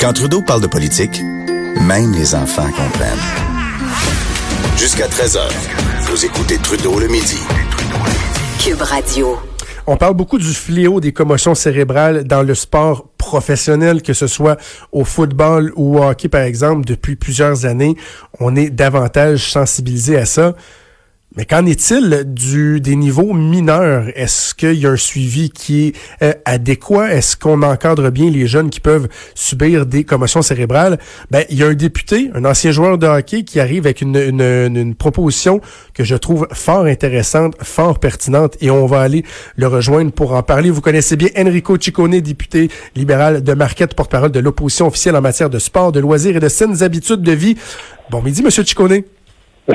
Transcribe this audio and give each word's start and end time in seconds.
Quand 0.00 0.14
Trudeau 0.14 0.40
parle 0.40 0.62
de 0.62 0.66
politique, 0.66 1.20
même 1.86 2.14
les 2.14 2.34
enfants 2.34 2.70
comprennent. 2.70 3.18
Jusqu'à 4.78 5.06
13h, 5.06 5.40
vous 6.04 6.24
écoutez 6.24 6.56
Trudeau 6.56 6.98
le 6.98 7.06
midi. 7.06 7.36
Cube 8.58 8.80
Radio. 8.80 9.36
On 9.86 9.98
parle 9.98 10.14
beaucoup 10.14 10.38
du 10.38 10.54
fléau 10.54 11.00
des 11.00 11.12
commotions 11.12 11.54
cérébrales 11.54 12.24
dans 12.24 12.42
le 12.42 12.54
sport 12.54 13.08
professionnel, 13.18 14.00
que 14.00 14.14
ce 14.14 14.26
soit 14.26 14.56
au 14.90 15.04
football 15.04 15.70
ou 15.76 15.98
au 15.98 16.02
hockey, 16.02 16.28
par 16.28 16.44
exemple, 16.44 16.86
depuis 16.86 17.14
plusieurs 17.14 17.66
années. 17.66 17.94
On 18.38 18.56
est 18.56 18.70
davantage 18.70 19.52
sensibilisé 19.52 20.16
à 20.16 20.24
ça. 20.24 20.54
Mais 21.36 21.44
qu'en 21.44 21.64
est-il 21.64 22.24
du 22.26 22.80
des 22.80 22.96
niveaux 22.96 23.32
mineurs? 23.34 24.06
Est-ce 24.16 24.52
qu'il 24.52 24.74
y 24.74 24.86
a 24.86 24.90
un 24.90 24.96
suivi 24.96 25.50
qui 25.50 25.86
est 25.86 25.96
euh, 26.22 26.32
adéquat? 26.44 27.14
Est-ce 27.14 27.36
qu'on 27.36 27.62
encadre 27.62 28.10
bien 28.10 28.28
les 28.28 28.48
jeunes 28.48 28.68
qui 28.68 28.80
peuvent 28.80 29.08
subir 29.36 29.86
des 29.86 30.02
commotions 30.02 30.42
cérébrales? 30.42 30.98
Ben, 31.30 31.44
il 31.48 31.58
y 31.58 31.62
a 31.62 31.68
un 31.68 31.74
député, 31.74 32.32
un 32.34 32.44
ancien 32.44 32.72
joueur 32.72 32.98
de 32.98 33.06
hockey 33.06 33.44
qui 33.44 33.60
arrive 33.60 33.86
avec 33.86 34.00
une, 34.00 34.16
une, 34.16 34.76
une 34.76 34.94
proposition 34.96 35.60
que 35.94 36.02
je 36.02 36.16
trouve 36.16 36.48
fort 36.52 36.86
intéressante, 36.86 37.54
fort 37.62 38.00
pertinente 38.00 38.56
et 38.60 38.72
on 38.72 38.86
va 38.86 39.00
aller 39.00 39.24
le 39.54 39.68
rejoindre 39.68 40.10
pour 40.10 40.32
en 40.32 40.42
parler. 40.42 40.70
Vous 40.72 40.80
connaissez 40.80 41.14
bien 41.14 41.28
Enrico 41.38 41.78
Ciccone, 41.78 42.18
député 42.18 42.70
libéral 42.96 43.44
de 43.44 43.54
Marquette, 43.54 43.94
porte-parole 43.94 44.32
de 44.32 44.40
l'opposition 44.40 44.88
officielle 44.88 45.14
en 45.14 45.20
matière 45.20 45.48
de 45.48 45.60
sport, 45.60 45.92
de 45.92 46.00
loisirs 46.00 46.36
et 46.36 46.40
de 46.40 46.48
saines 46.48 46.82
habitudes 46.82 47.22
de 47.22 47.32
vie. 47.32 47.56
Bon 48.10 48.20
midi, 48.20 48.42
Monsieur 48.42 48.64
Ciccone. 48.64 49.02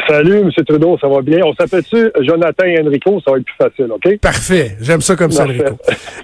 Salut, 0.07 0.39
M. 0.39 0.51
Trudeau, 0.65 0.97
ça 0.99 1.07
va 1.07 1.21
bien? 1.21 1.39
On 1.45 1.53
s'appelle-tu 1.53 2.11
Jonathan 2.21 2.65
et 2.65 2.81
Enrico? 2.81 3.21
Ça 3.23 3.31
va 3.31 3.37
être 3.37 3.45
plus 3.45 3.55
facile, 3.55 3.91
OK? 3.91 4.19
Parfait. 4.19 4.75
J'aime 4.81 5.01
ça 5.01 5.15
comme 5.15 5.31
ça, 5.31 5.43
Enrico. 5.43 5.77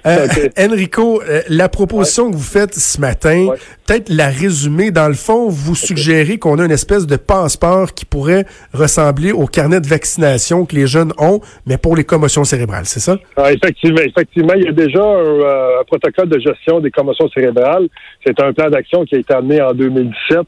Euh, 0.04 0.26
Enrico, 0.58 1.22
euh, 1.22 1.40
la 1.48 1.68
proposition 1.68 2.30
que 2.30 2.36
vous 2.36 2.42
faites 2.42 2.74
ce 2.74 3.00
matin, 3.00 3.48
peut-être 3.86 4.08
la 4.10 4.28
résumer. 4.28 4.90
Dans 4.90 5.08
le 5.08 5.14
fond, 5.14 5.48
vous 5.48 5.74
suggérez 5.74 6.38
qu'on 6.38 6.58
a 6.58 6.64
une 6.64 6.72
espèce 6.72 7.06
de 7.06 7.16
passeport 7.16 7.94
qui 7.94 8.04
pourrait 8.04 8.44
ressembler 8.74 9.32
au 9.32 9.46
carnet 9.46 9.80
de 9.80 9.86
vaccination 9.86 10.66
que 10.66 10.74
les 10.74 10.86
jeunes 10.86 11.12
ont, 11.18 11.40
mais 11.66 11.78
pour 11.78 11.96
les 11.96 12.04
commotions 12.04 12.44
cérébrales, 12.44 12.84
c'est 12.84 13.00
ça? 13.00 13.16
Ah, 13.36 13.52
effectivement, 13.52 14.02
effectivement. 14.02 14.54
Il 14.54 14.64
y 14.64 14.68
a 14.68 14.72
déjà 14.72 15.02
un, 15.02 15.40
euh, 15.40 15.84
protocole 15.86 16.28
de 16.28 16.38
gestion 16.38 16.80
des 16.80 16.90
commotions 16.90 17.28
cérébrales. 17.30 17.88
C'est 18.26 18.38
un 18.40 18.52
plan 18.52 18.68
d'action 18.68 19.04
qui 19.04 19.14
a 19.14 19.18
été 19.18 19.32
amené 19.32 19.62
en 19.62 19.72
2017, 19.72 20.40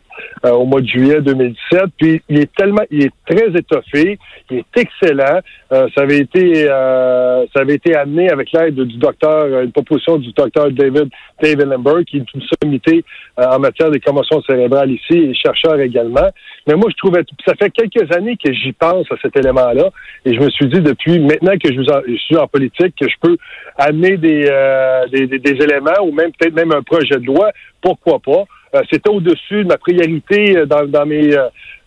au 0.44 0.66
mois 0.66 0.80
de 0.80 0.86
juillet 0.86 1.20
2017. 1.22 1.82
Puis 1.98 2.22
il 2.28 2.40
est 2.40 2.54
tellement, 2.54 2.82
il 2.90 3.03
est 3.03 3.03
très 3.26 3.48
étoffé, 3.48 4.18
il 4.50 4.58
est 4.58 4.76
excellent. 4.76 5.40
Euh, 5.72 5.88
ça 5.94 6.02
avait 6.02 6.18
été 6.18 6.68
euh, 6.68 7.44
ça 7.54 7.62
avait 7.62 7.74
été 7.74 7.96
amené 7.96 8.30
avec 8.30 8.52
l'aide 8.52 8.74
du 8.74 8.96
docteur, 8.98 9.60
une 9.60 9.72
proposition 9.72 10.18
du 10.18 10.32
docteur 10.32 10.70
David 10.70 11.08
David 11.40 11.66
Lambert, 11.66 12.04
qui 12.06 12.18
est 12.18 12.34
une 12.34 12.42
sommité 12.62 13.04
euh, 13.38 13.46
en 13.46 13.58
matière 13.58 13.90
des 13.90 14.00
commotions 14.00 14.42
cérébrales 14.42 14.90
ici 14.90 15.16
et 15.16 15.34
chercheur 15.34 15.78
également. 15.80 16.28
Mais 16.66 16.74
moi, 16.74 16.88
je 16.90 16.96
trouvais 16.96 17.22
ça 17.46 17.54
fait 17.54 17.70
quelques 17.70 18.10
années 18.14 18.36
que 18.36 18.52
j'y 18.52 18.72
pense 18.72 19.06
à 19.10 19.16
cet 19.22 19.36
élément-là, 19.36 19.90
et 20.24 20.34
je 20.34 20.40
me 20.40 20.50
suis 20.50 20.68
dit 20.68 20.80
depuis 20.80 21.18
maintenant 21.18 21.56
que 21.62 21.72
je, 21.72 22.16
suis 22.16 22.36
en 22.36 22.46
politique 22.46 22.94
que 23.00 23.08
je 23.08 23.14
peux 23.20 23.36
amener 23.78 24.16
des 24.16 24.46
éléments 25.60 26.02
ou 26.02 26.12
même 26.12 26.30
peut-être 26.38 26.54
même 26.54 26.72
un 26.72 26.82
projet 26.82 27.16
de 27.18 27.26
loi, 27.26 27.50
pourquoi 27.80 28.18
pas. 28.18 28.44
C'était 28.90 29.10
au-dessus 29.10 29.64
de 29.64 29.68
ma 29.68 29.78
priorité 29.78 30.66
dans, 30.66 30.86
dans 30.86 31.06
mes 31.06 31.36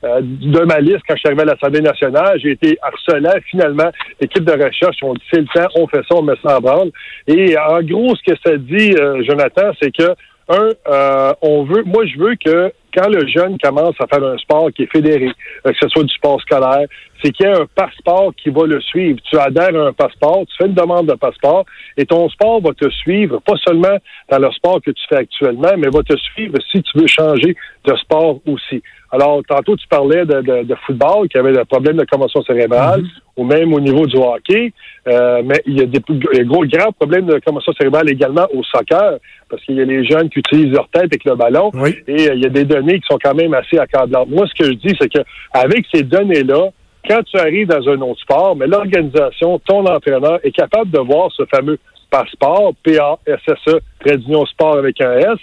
euh, 0.04 0.22
de 0.22 0.60
ma 0.66 0.80
liste 0.80 1.00
quand 1.08 1.16
je 1.16 1.22
suis 1.22 1.28
arrivé 1.28 1.42
à 1.42 1.46
l'Assemblée 1.46 1.82
nationale. 1.82 2.40
J'ai 2.40 2.52
été 2.52 2.78
harcelant. 2.84 3.40
Finalement, 3.50 3.92
l'équipe 4.22 4.44
de 4.44 4.52
recherche 4.52 4.98
ont 5.02 5.16
dit 5.16 5.22
c'est 5.32 5.40
le 5.40 5.48
temps, 5.48 5.68
on 5.76 5.88
fait 5.88 6.04
ça, 6.08 6.16
on 6.16 6.22
met 6.22 6.36
ça 6.44 6.58
en 6.58 6.62
branle. 6.62 6.92
Et 7.26 7.58
en 7.58 7.82
gros, 7.82 8.16
ce 8.16 8.32
que 8.32 8.38
ça 8.46 8.58
dit, 8.58 8.94
euh, 9.00 9.24
Jonathan, 9.24 9.72
c'est 9.82 9.92
que 9.92 10.14
un, 10.50 10.70
euh, 10.88 11.34
on 11.42 11.64
veut, 11.64 11.84
moi 11.84 12.06
je 12.06 12.18
veux 12.18 12.36
que 12.36 12.72
quand 12.96 13.10
le 13.10 13.28
jeune 13.28 13.58
commence 13.58 13.96
à 14.00 14.08
faire 14.08 14.24
un 14.24 14.38
sport 14.38 14.70
qui 14.72 14.84
est 14.84 14.92
fédéré, 14.92 15.32
que 15.66 15.72
ce 15.82 15.90
soit 15.90 16.04
du 16.04 16.14
sport 16.14 16.40
scolaire, 16.42 16.88
c'est 17.22 17.32
qu'il 17.32 17.46
y 17.46 17.50
a 17.50 17.62
un 17.62 17.66
passeport 17.74 18.34
qui 18.36 18.50
va 18.50 18.66
le 18.66 18.80
suivre. 18.82 19.20
Tu 19.24 19.38
adhères 19.38 19.76
à 19.76 19.88
un 19.88 19.94
passeport, 19.94 20.46
tu 20.48 20.56
fais 20.58 20.66
une 20.68 20.74
demande 20.74 21.08
de 21.08 21.16
passeport 21.16 21.66
et 21.98 22.06
ton 22.06 22.30
sport 22.30 22.62
va 22.62 22.72
te 22.74 22.90
suivre, 22.90 23.40
pas 23.42 23.56
seulement 23.66 23.98
dans 24.30 24.40
le 24.40 24.52
sport 24.52 24.82
que 24.82 24.92
tu 24.92 25.04
fais 25.10 25.18
actuellement, 25.18 25.72
mais 25.78 25.90
va 25.90 26.04
te 26.04 26.18
suivre 26.18 26.58
si 26.72 26.82
tu 26.84 27.00
veux 27.00 27.08
changer 27.08 27.56
de 27.86 27.96
sport 27.96 28.40
aussi. 28.48 28.82
Alors, 29.10 29.42
tantôt, 29.48 29.78
tu 29.78 29.88
parlais 29.88 30.26
de, 30.26 30.64
de, 30.64 30.76
football, 30.86 31.30
qui 31.30 31.38
avait 31.38 31.54
des 31.54 31.64
problèmes 31.64 31.96
de 31.96 32.04
commotion 32.04 32.44
cérébrale, 32.44 33.02
mhm. 33.02 33.10
ou 33.38 33.46
même 33.46 33.74
au 33.74 33.80
niveau 33.80 34.06
du 34.06 34.18
hockey. 34.18 34.74
Euh, 35.08 35.42
mais 35.46 35.62
il 35.66 35.80
y 35.80 35.82
a 35.82 35.86
des 35.86 36.02
gros, 36.44 36.66
grands 36.66 36.92
problèmes 36.92 37.26
de 37.26 37.40
commotion 37.40 37.72
cérébrale 37.74 38.10
également 38.10 38.46
au 38.54 38.64
soccer, 38.64 39.18
parce 39.50 39.64
qu'il 39.64 39.76
y 39.76 39.82
a 39.82 39.86
les 39.86 40.04
jeunes 40.06 40.30
qui 40.30 40.40
utilisent 40.40 40.74
leur 40.74 40.90
tête 40.90 41.04
avec 41.04 41.24
le 41.24 41.36
ballon, 41.36 41.72
et 42.08 42.30
euh, 42.30 42.36
il 42.36 42.44
y 42.44 42.46
a 42.46 42.50
des 42.50 42.66
données 42.66 43.00
qui 43.00 43.08
sont 43.10 43.18
quand 43.24 43.34
même 43.34 43.54
assez 43.54 43.80
accablantes. 43.80 44.28
Moi, 44.30 44.46
ce 44.48 44.62
que 44.62 44.70
je 44.70 44.76
dis, 44.76 44.94
c'est 45.00 45.12
que 45.12 45.22
avec 45.54 45.86
ces 45.94 46.04
données-là, 46.04 46.72
quand 47.08 47.24
tu 47.24 47.38
arrives 47.38 47.68
dans 47.68 47.88
un 47.90 48.02
autre 48.02 48.22
sport, 48.22 48.56
mais 48.56 48.68
l'organisation, 48.68 49.60
ton 49.60 49.86
entraîneur 49.86 50.40
est 50.44 50.52
capable 50.52 50.92
de 50.92 51.00
voir 51.00 51.32
ce 51.32 51.44
fameux 51.46 51.80
passeport, 52.10 52.74
P-A-S-S-E, 52.84 53.80
trait 54.00 54.18
sport 54.46 54.78
avec 54.78 55.00
un 55.02 55.18
S, 55.18 55.40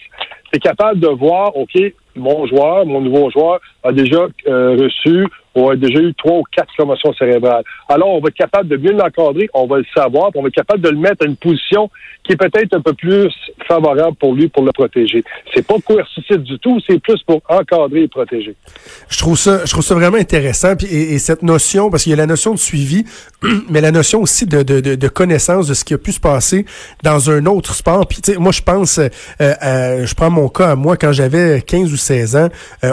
c'est 0.52 0.60
capable 0.60 1.00
de 1.00 1.08
voir, 1.08 1.56
OK, 1.56 1.76
mon 2.14 2.47
joueur, 2.47 2.86
mon 2.86 3.00
nouveau 3.00 3.30
joueur, 3.30 3.60
a 3.84 3.92
déjà 3.92 4.26
euh, 4.48 4.76
reçu 4.76 5.26
ou 5.54 5.70
a 5.70 5.76
déjà 5.76 6.00
eu 6.00 6.12
trois 6.14 6.38
ou 6.38 6.42
quatre 6.50 6.74
commotions 6.76 7.12
cérébrales. 7.14 7.62
Alors, 7.88 8.08
on 8.08 8.20
va 8.20 8.28
être 8.28 8.34
capable 8.34 8.68
de 8.68 8.76
bien 8.76 8.92
l'encadrer, 8.92 9.48
on 9.54 9.66
va 9.66 9.78
le 9.78 9.84
savoir, 9.94 10.30
on 10.34 10.42
va 10.42 10.48
être 10.48 10.54
capable 10.54 10.80
de 10.80 10.88
le 10.88 10.98
mettre 10.98 11.24
à 11.24 11.26
une 11.26 11.36
position 11.36 11.90
qui 12.24 12.32
est 12.32 12.36
peut-être 12.36 12.74
un 12.74 12.80
peu 12.80 12.94
plus 12.94 13.30
favorable 13.68 14.16
pour 14.16 14.34
lui, 14.34 14.48
pour 14.48 14.64
le 14.64 14.72
protéger. 14.72 15.22
C'est 15.54 15.66
pas 15.66 15.74
coercitif 15.86 16.38
du 16.38 16.58
tout, 16.58 16.80
c'est 16.88 16.98
plus 17.00 17.22
pour 17.22 17.42
encadrer 17.48 18.04
et 18.04 18.08
protéger. 18.08 18.54
Je 19.08 19.18
trouve 19.18 19.38
ça, 19.38 19.64
je 19.64 19.70
trouve 19.70 19.84
ça 19.84 19.94
vraiment 19.94 20.16
intéressant. 20.16 20.74
Puis, 20.74 20.86
et, 20.86 21.18
cette 21.18 21.42
notion, 21.42 21.90
parce 21.90 22.04
qu'il 22.04 22.10
y 22.10 22.14
a 22.14 22.16
la 22.16 22.26
notion 22.26 22.52
de 22.52 22.58
suivi, 22.58 23.04
mais 23.68 23.80
la 23.80 23.90
notion 23.90 24.22
aussi 24.22 24.46
de, 24.46 24.62
de, 24.62 24.80
de, 24.80 25.08
connaissance 25.08 25.68
de 25.68 25.74
ce 25.74 25.84
qui 25.84 25.94
a 25.94 25.98
pu 25.98 26.12
se 26.12 26.20
passer 26.20 26.64
dans 27.02 27.30
un 27.30 27.44
autre 27.46 27.74
sport. 27.74 28.06
Puis, 28.06 28.20
moi, 28.38 28.52
je 28.52 28.62
pense, 28.62 28.98
euh, 28.98 29.08
euh, 29.40 30.06
je 30.06 30.14
prends 30.14 30.30
mon 30.30 30.48
cas 30.48 30.70
à 30.70 30.76
moi 30.76 30.96
quand 30.96 31.12
j'avais 31.12 31.60
15 31.60 31.92
ou 31.92 31.96
16 31.96 32.36
ans, 32.36 32.48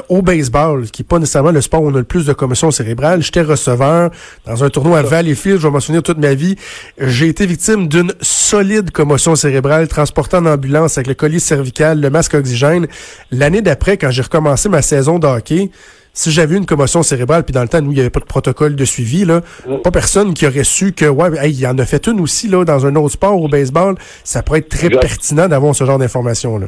au 0.09 0.22
baseball, 0.22 0.81
qui 0.90 1.02
n'est 1.02 1.08
pas 1.08 1.19
nécessairement 1.19 1.52
le 1.52 1.62
sport 1.62 1.84
où 1.84 1.90
on 1.90 1.96
a 1.96 2.00
le 2.00 2.03
plus 2.03 2.25
de 2.25 2.34
commotion 2.34 2.72
cérébrale. 2.72 3.22
J'étais 3.22 3.42
receveur 3.42 4.12
dans 4.46 4.64
un 4.64 4.69
tournoi 4.69 5.00
à 5.00 5.02
Valleyfield, 5.03 5.59
je 5.59 5.68
vais 5.68 5.72
m'en 5.72 5.80
souvenir 5.80 6.03
toute 6.03 6.18
ma 6.18 6.34
vie. 6.34 6.56
J'ai 6.97 7.28
été 7.28 7.46
victime 7.46 7.88
d'une 7.88 8.14
solide 8.22 8.91
commotion 8.91 9.36
cérébrale, 9.36 9.88
transportée 9.88 10.38
en 10.38 10.46
ambulance 10.46 10.97
avec 10.97 11.08
le 11.08 11.14
collier 11.14 11.40
cervical, 11.40 12.00
le 12.00 12.09
masque 12.09 12.34
oxygène. 12.34 12.88
L'année 13.31 13.62
d'après, 13.62 13.97
quand 13.97 14.12
j'ai 14.12 14.22
recommencé 14.22 14.70
ma 14.70 14.81
saison 14.81 15.20
de 15.20 15.28
hockey, 15.28 15.72
si 16.14 16.31
j'avais 16.31 16.58
une 16.58 16.66
commotion 16.66 17.03
cérébrale, 17.03 17.44
puis 17.44 17.53
dans 17.53 17.62
le 17.62 17.70
temps, 17.70 17.81
nous, 17.81 17.91
il 17.91 17.96
n'y 17.96 18.02
avait 18.02 18.09
pas 18.09 18.20
de 18.20 18.25
protocole 18.25 18.75
de 18.75 18.86
suivi, 18.86 19.24
là, 19.24 19.41
pas 19.84 19.91
personne 19.91 20.34
qui 20.34 20.46
aurait 20.46 20.66
su 20.66 20.91
que, 20.91 21.06
ouais, 21.06 21.50
il 21.50 21.59
y 21.59 21.66
en 21.66 21.78
a 21.78 21.86
fait 21.86 22.06
une 22.08 22.20
aussi, 22.20 22.47
là, 22.47 22.66
dans 22.66 22.86
un 22.86 22.96
autre 22.96 23.14
sport, 23.14 23.41
au 23.41 23.47
baseball. 23.47 23.96
Ça 24.23 24.44
pourrait 24.44 24.59
être 24.59 24.70
très 24.70 24.90
pertinent 24.90 25.47
d'avoir 25.47 25.73
ce 25.73 25.85
genre 25.85 26.00
d'informations-là. 26.00 26.67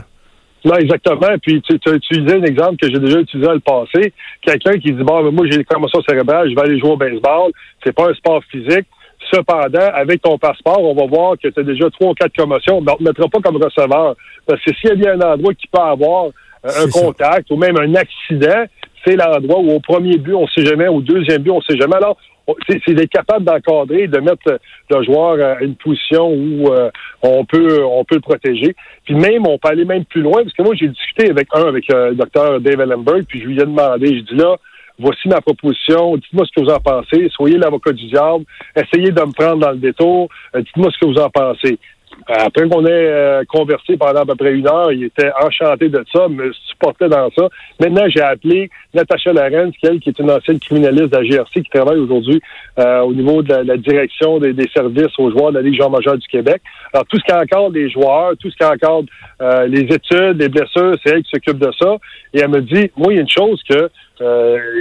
Non, 0.63 0.75
exactement. 0.75 1.37
Puis 1.41 1.61
tu, 1.61 1.77
tu 1.79 1.89
as 1.89 1.93
utilisé 1.93 2.35
un 2.35 2.43
exemple 2.43 2.77
que 2.77 2.87
j'ai 2.87 2.99
déjà 2.99 3.19
utilisé 3.19 3.47
dans 3.47 3.53
le 3.53 3.59
passé. 3.59 4.13
Quelqu'un 4.41 4.73
qui 4.79 4.93
dit 4.93 5.03
Bon, 5.03 5.31
moi 5.31 5.45
j'ai 5.49 5.57
des 5.57 5.65
commotions 5.65 6.01
cérébrales, 6.07 6.49
je 6.49 6.55
vais 6.55 6.61
aller 6.61 6.79
jouer 6.79 6.91
au 6.91 6.97
baseball. 6.97 7.51
C'est 7.83 7.93
pas 7.93 8.09
un 8.09 8.13
sport 8.13 8.41
physique. 8.49 8.87
Cependant, 9.31 9.89
avec 9.93 10.21
ton 10.21 10.37
passeport, 10.37 10.81
on 10.83 10.93
va 10.93 11.05
voir 11.05 11.33
que 11.41 11.47
tu 11.47 11.59
as 11.59 11.63
déjà 11.63 11.89
trois 11.89 12.11
ou 12.11 12.13
quatre 12.13 12.35
commotions. 12.35 12.81
Mais 12.81 12.91
on 12.91 12.95
ne 12.95 12.97
te 12.99 13.03
mettra 13.03 13.27
pas 13.27 13.39
comme 13.39 13.61
receveur. 13.61 14.15
Parce 14.45 14.61
que 14.61 14.73
s'il 14.75 15.01
y 15.01 15.07
a 15.07 15.13
un 15.13 15.21
endroit 15.21 15.53
qui 15.53 15.67
peut 15.67 15.79
avoir 15.79 16.25
euh, 16.25 16.85
un 16.85 16.89
contact 16.89 17.49
ou 17.51 17.57
même 17.57 17.77
un 17.77 17.95
accident, 17.95 18.65
c'est 19.05 19.15
l'endroit 19.15 19.59
où 19.59 19.71
au 19.71 19.79
premier 19.79 20.17
but, 20.17 20.33
on 20.33 20.43
ne 20.43 20.47
sait 20.47 20.65
jamais, 20.65 20.87
au 20.87 21.01
deuxième 21.01 21.41
but, 21.41 21.51
on 21.51 21.57
ne 21.57 21.63
sait 21.63 21.77
jamais. 21.77 21.95
Alors, 21.95 22.17
c'est 22.67 22.93
d'être 22.93 23.09
capable 23.09 23.45
d'encadrer, 23.45 24.07
de 24.07 24.19
mettre 24.19 24.59
le 24.89 25.03
joueur 25.03 25.39
à 25.39 25.63
une 25.63 25.75
position 25.75 26.29
où 26.29 26.67
euh, 26.67 26.89
on 27.21 27.45
peut 27.45 27.83
on 27.83 28.03
peut 28.03 28.15
le 28.15 28.21
protéger. 28.21 28.75
Puis 29.05 29.15
même, 29.15 29.47
on 29.47 29.57
peut 29.57 29.69
aller 29.69 29.85
même 29.85 30.05
plus 30.05 30.21
loin, 30.21 30.43
parce 30.43 30.53
que 30.53 30.63
moi, 30.63 30.75
j'ai 30.75 30.89
discuté 30.89 31.29
avec 31.29 31.47
un, 31.53 31.67
avec 31.67 31.85
le 31.87 32.15
docteur 32.15 32.59
Dave 32.59 32.81
Ellenberg, 32.81 33.23
puis 33.27 33.41
je 33.41 33.47
lui 33.47 33.55
ai 33.55 33.65
demandé, 33.65 34.17
je 34.17 34.23
dis 34.23 34.35
là, 34.35 34.57
voici 34.99 35.27
ma 35.27 35.41
proposition, 35.41 36.15
dites-moi 36.17 36.45
ce 36.45 36.51
que 36.51 36.65
vous 36.65 36.71
en 36.71 36.79
pensez, 36.79 37.29
soyez 37.29 37.57
l'avocat 37.57 37.91
du 37.91 38.05
diable, 38.07 38.45
essayez 38.75 39.11
de 39.11 39.21
me 39.21 39.33
prendre 39.33 39.59
dans 39.59 39.71
le 39.71 39.77
détour, 39.77 40.29
euh, 40.55 40.61
dites-moi 40.61 40.89
ce 40.91 40.97
que 40.99 41.11
vous 41.11 41.19
en 41.19 41.29
pensez. 41.29 41.79
Après 42.27 42.67
qu'on 42.69 42.85
ait 42.85 42.89
euh, 42.91 43.43
conversé 43.47 43.97
pendant 43.97 44.21
à 44.21 44.25
peu 44.25 44.35
près 44.35 44.53
une 44.53 44.67
heure, 44.67 44.91
il 44.91 45.03
était 45.03 45.31
enchanté 45.41 45.89
de 45.89 46.03
ça, 46.11 46.27
me 46.27 46.51
supportait 46.67 47.09
dans 47.09 47.29
ça. 47.31 47.49
Maintenant, 47.79 48.05
j'ai 48.07 48.21
appelé 48.21 48.69
Natacha 48.93 49.33
Lorenz, 49.33 49.73
qui, 49.77 49.99
qui 49.99 50.09
est 50.09 50.19
une 50.19 50.31
ancienne 50.31 50.59
criminaliste 50.59 51.09
de 51.09 51.17
la 51.17 51.23
GRC, 51.23 51.61
qui 51.61 51.69
travaille 51.69 51.97
aujourd'hui 51.97 52.41
euh, 52.79 53.01
au 53.01 53.13
niveau 53.13 53.41
de 53.41 53.53
la, 53.53 53.77
direction 53.77 54.39
des, 54.39 54.55
services 54.73 55.17
aux 55.17 55.31
joueurs 55.31 55.51
de 55.51 55.57
la 55.57 55.63
Ligue 55.63 55.79
Jean-Major 55.79 56.17
du 56.17 56.27
Québec. 56.27 56.61
Alors, 56.93 57.05
tout 57.07 57.17
ce 57.17 57.23
qui 57.23 57.33
encadre 57.33 57.71
les 57.71 57.89
joueurs, 57.89 58.33
tout 58.39 58.49
ce 58.49 58.55
qui 58.55 58.63
encadre 58.63 59.05
euh, 59.41 59.67
les 59.67 59.81
études, 59.81 60.39
les 60.39 60.49
blessures, 60.49 60.95
c'est 61.03 61.11
elle 61.11 61.23
qui 61.23 61.31
s'occupe 61.31 61.59
de 61.59 61.71
ça. 61.79 61.97
Et 62.33 62.39
elle 62.39 62.49
me 62.49 62.61
dit, 62.61 62.89
moi, 62.95 63.11
il 63.11 63.15
y 63.15 63.19
a 63.19 63.21
une 63.21 63.29
chose 63.29 63.61
que 63.69 63.89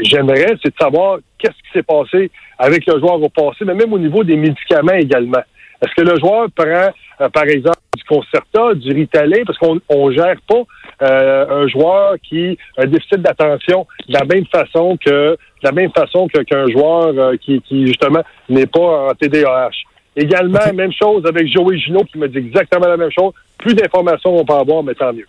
j'aimerais, 0.02 0.54
c'est 0.62 0.70
de 0.70 0.78
savoir 0.80 1.18
qu'est-ce 1.36 1.50
qui 1.52 1.72
s'est 1.72 1.82
passé 1.82 2.30
avec 2.58 2.86
le 2.86 3.00
joueur 3.00 3.20
au 3.20 3.28
passé, 3.28 3.64
mais 3.64 3.74
même 3.74 3.92
au 3.92 3.98
niveau 3.98 4.22
des 4.22 4.36
médicaments 4.36 4.92
également. 4.92 5.42
Est-ce 5.82 5.94
que 5.96 6.08
le 6.08 6.18
joueur 6.18 6.46
prend, 6.54 6.92
euh, 7.20 7.28
par 7.30 7.44
exemple, 7.44 7.78
du 7.96 8.04
Concerta, 8.04 8.74
du 8.74 8.92
Ritalin, 8.92 9.42
parce 9.44 9.58
qu'on 9.58 9.74
ne 9.74 10.12
gère 10.12 10.36
pas 10.48 10.62
euh, 11.02 11.64
un 11.64 11.68
joueur 11.68 12.14
qui 12.22 12.56
a 12.76 12.82
un 12.82 12.86
déficit 12.86 13.20
d'attention 13.20 13.86
de 14.08 14.12
la 14.12 14.24
même 14.24 14.46
façon 14.46 14.96
que 15.04 15.32
de 15.32 15.38
la 15.64 15.72
même 15.72 15.90
façon 15.90 16.28
qu'un 16.28 16.68
joueur 16.68 17.12
euh, 17.18 17.36
qui, 17.36 17.60
qui, 17.62 17.86
justement 17.86 18.22
n'est 18.48 18.66
pas 18.66 19.10
en 19.10 19.14
TDAH. 19.14 19.70
Également, 20.14 20.60
même 20.72 20.92
chose 20.92 21.24
avec 21.26 21.48
Joey 21.48 21.78
Gino 21.78 22.04
qui 22.04 22.18
me 22.18 22.28
dit 22.28 22.38
exactement 22.38 22.86
la 22.86 22.96
même 22.96 23.10
chose. 23.10 23.32
Plus 23.58 23.74
d'informations 23.74 24.36
on 24.38 24.44
peut 24.44 24.54
avoir, 24.54 24.82
mais 24.84 24.94
tant 24.94 25.12
mieux. 25.12 25.26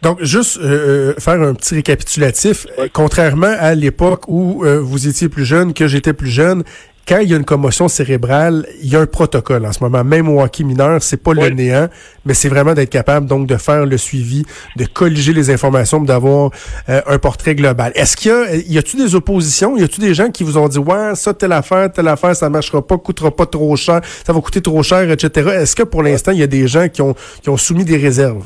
Donc, 0.00 0.22
juste 0.22 0.60
faire 1.18 1.42
un 1.42 1.54
petit 1.54 1.74
récapitulatif. 1.74 2.66
Contrairement 2.92 3.52
à 3.58 3.74
l'époque 3.74 4.28
où 4.28 4.64
vous 4.64 5.08
étiez 5.08 5.28
plus 5.28 5.44
jeune, 5.44 5.74
que 5.74 5.88
j'étais 5.88 6.12
plus 6.12 6.30
jeune, 6.30 6.62
quand 7.08 7.20
il 7.20 7.30
y 7.30 7.34
a 7.34 7.38
une 7.38 7.44
commotion 7.44 7.88
cérébrale, 7.88 8.66
il 8.82 8.90
y 8.90 8.96
a 8.96 9.00
un 9.00 9.06
protocole 9.06 9.64
en 9.64 9.72
ce 9.72 9.82
moment. 9.82 10.04
Même 10.04 10.28
au 10.28 10.42
hockey 10.42 10.62
mineur, 10.62 11.02
c'est 11.02 11.16
pas 11.16 11.32
le 11.32 11.48
néant, 11.48 11.88
mais 12.26 12.34
c'est 12.34 12.50
vraiment 12.50 12.74
d'être 12.74 12.90
capable 12.90 13.26
donc 13.26 13.46
de 13.46 13.56
faire 13.56 13.86
le 13.86 13.96
suivi, 13.96 14.44
de 14.76 14.84
colliger 14.84 15.32
les 15.32 15.50
informations, 15.50 16.02
d'avoir 16.02 16.50
euh, 16.90 17.00
un 17.06 17.18
portrait 17.18 17.54
global. 17.54 17.92
Est-ce 17.94 18.14
qu'il 18.14 18.30
y 18.30 18.34
a, 18.34 18.56
y 18.56 18.78
a-tu 18.78 18.96
des 18.96 19.14
oppositions, 19.14 19.78
y 19.78 19.82
a-tu 19.82 20.00
des 20.00 20.12
gens 20.12 20.30
qui 20.30 20.44
vous 20.44 20.58
ont 20.58 20.68
dit 20.68 20.78
ouais 20.78 21.14
ça 21.14 21.32
telle 21.32 21.52
affaire, 21.52 21.90
telle 21.90 22.08
affaire, 22.08 22.36
ça 22.36 22.50
marchera 22.50 22.86
pas, 22.86 22.98
coûtera 22.98 23.34
pas 23.34 23.46
trop 23.46 23.74
cher, 23.76 24.02
ça 24.26 24.32
va 24.34 24.40
coûter 24.42 24.60
trop 24.60 24.82
cher, 24.82 25.10
etc. 25.10 25.48
Est-ce 25.60 25.74
que 25.74 25.84
pour 25.84 26.02
l'instant 26.02 26.32
il 26.32 26.38
y 26.38 26.42
a 26.42 26.46
des 26.46 26.68
gens 26.68 26.88
qui 26.88 27.00
ont 27.00 27.14
qui 27.42 27.48
ont 27.48 27.56
soumis 27.56 27.86
des 27.86 27.96
réserves? 27.96 28.44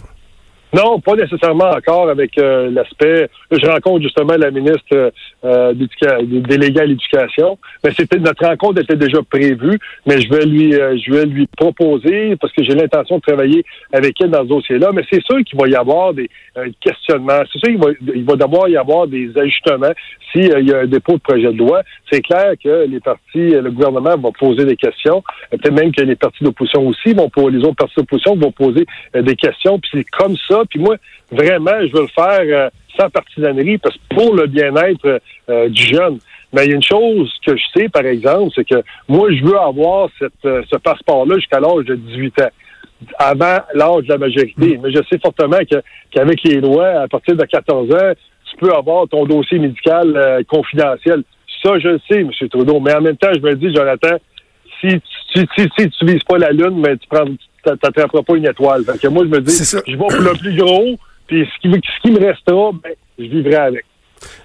Non, 0.75 1.01
pas 1.01 1.17
nécessairement 1.17 1.71
encore 1.71 2.09
avec 2.09 2.39
euh, 2.39 2.71
l'aspect. 2.71 3.29
Je 3.51 3.67
rencontre 3.67 4.03
justement 4.03 4.35
la 4.39 4.51
ministre 4.51 5.13
euh, 5.45 5.75
déléguée 5.75 6.81
à 6.81 6.87
l'éducation, 6.87 7.59
mais 7.85 7.91
c'était 7.95 8.19
notre 8.19 8.47
rencontre 8.47 8.81
était 8.81 8.97
déjà 8.97 9.19
prévue, 9.23 9.79
mais 10.07 10.19
je 10.19 10.31
vais 10.31 10.47
lui 10.47 10.75
euh, 10.75 10.97
je 10.97 11.13
vais 11.13 11.27
lui 11.27 11.47
proposer 11.47 12.37
parce 12.37 12.55
que 12.55 12.65
j'ai 12.65 12.75
l'intention 12.75 13.17
de 13.17 13.21
travailler 13.21 13.65
avec 13.93 14.19
elle 14.23 14.31
dans 14.31 14.45
ce 14.45 14.49
dossier-là. 14.49 14.93
Mais 14.95 15.03
c'est 15.13 15.23
sûr 15.23 15.45
qu'il 15.45 15.59
va 15.59 15.69
y 15.69 15.75
avoir 15.75 16.15
des 16.15 16.31
euh, 16.57 16.69
questionnements. 16.81 17.43
C'est 17.53 17.59
sûr 17.59 17.69
qu'il 17.69 17.79
va, 17.79 17.91
il 18.15 18.25
va 18.25 18.37
d'abord 18.37 18.67
y 18.69 18.77
avoir 18.79 19.07
des 19.07 19.31
ajustements 19.37 19.93
s'il 20.33 20.67
y 20.67 20.73
a 20.73 20.79
un 20.79 20.87
dépôt 20.87 21.15
de 21.15 21.21
projet 21.21 21.53
de 21.53 21.59
loi. 21.59 21.83
C'est 22.11 22.23
clair 22.23 22.53
que 22.63 22.87
les 22.87 23.01
partis, 23.01 23.51
le 23.51 23.71
gouvernement 23.71 24.17
va 24.17 24.31
poser 24.39 24.65
des 24.65 24.77
questions. 24.77 25.23
Peut-être 25.51 25.73
même 25.73 25.93
que 25.93 26.01
les 26.01 26.17
partis 26.17 26.43
d'opposition 26.43 26.87
aussi 26.87 27.13
vont 27.13 27.29
pour 27.29 27.51
les 27.51 27.59
autres 27.59 27.77
partis 27.77 27.97
d'opposition 27.99 28.37
vont 28.37 28.53
poser 28.53 28.87
des 29.15 29.37
questions. 29.37 29.79
Puis 29.79 29.91
c'est 29.93 30.05
comme 30.05 30.37
ça 30.49 30.62
puis 30.69 30.81
moi, 30.81 30.97
vraiment, 31.31 31.81
je 31.81 31.93
veux 31.93 32.03
le 32.03 32.09
faire 32.09 32.41
euh, 32.41 32.71
sans 32.99 33.09
partisanerie, 33.11 33.79
parce 33.79 33.97
que 33.97 34.15
pour 34.15 34.35
le 34.35 34.47
bien-être 34.47 35.21
euh, 35.49 35.69
du 35.69 35.83
jeune. 35.83 36.19
Mais 36.53 36.65
il 36.65 36.71
y 36.71 36.73
a 36.73 36.77
une 36.77 36.83
chose 36.83 37.33
que 37.47 37.57
je 37.57 37.63
sais, 37.75 37.89
par 37.89 38.05
exemple, 38.05 38.53
c'est 38.55 38.69
que 38.69 38.83
moi, 39.09 39.33
je 39.33 39.43
veux 39.43 39.59
avoir 39.59 40.09
cette, 40.19 40.33
euh, 40.45 40.63
ce 40.71 40.77
passeport-là 40.77 41.37
jusqu'à 41.37 41.61
l'âge 41.61 41.87
de 41.87 41.95
18 41.95 42.41
ans 42.43 42.51
avant 43.19 43.59
l'âge 43.75 44.05
de 44.05 44.09
la 44.11 44.19
majorité. 44.19 44.79
Mais 44.83 44.93
je 44.93 45.01
sais 45.11 45.19
fortement 45.19 45.59
qu'avec 46.13 46.43
les 46.45 46.61
lois, 46.61 47.03
à 47.03 47.09
partir 47.09 47.35
de 47.35 47.45
14 47.45 47.91
ans, 47.93 48.13
tu 48.51 48.57
peux 48.59 48.73
avoir 48.73 49.09
ton 49.09 49.25
dossier 49.25 49.59
médical 49.59 50.45
confidentiel. 50.47 51.25
Ça, 51.65 51.79
je 51.81 51.89
le 51.89 52.01
sais, 52.09 52.21
M. 52.21 52.31
Trudeau. 52.49 52.79
Mais 52.79 52.95
en 52.95 53.01
même 53.01 53.17
temps, 53.17 53.33
je 53.35 53.41
me 53.41 53.57
dis, 53.57 53.75
Jonathan, 53.75 54.17
si, 54.81 55.01
si, 55.33 55.47
si, 55.57 55.69
si 55.77 55.91
tu 55.91 56.07
vises 56.07 56.23
pas 56.25 56.39
la 56.39 56.51
Lune, 56.51 56.81
mais 56.81 56.97
tu 56.97 57.09
prends, 57.09 57.25
t'attraperas 57.63 58.23
pas 58.23 58.37
une 58.37 58.47
étoile. 58.47 58.85
que 58.85 59.09
moi, 59.09 59.25
je 59.25 59.29
me 59.29 59.41
dis, 59.41 59.53
je 59.53 59.93
vais 59.93 59.97
pour 59.97 60.11
le 60.11 60.39
plus 60.39 60.57
gros, 60.57 60.99
puis 61.27 61.47
ce 61.47 61.61
qui, 61.61 61.73
ce 61.73 62.01
qui 62.03 62.11
me 62.13 62.19
restera, 62.19 62.73
ben, 62.73 62.93
je 63.19 63.25
vivrai 63.25 63.55
avec. 63.55 63.85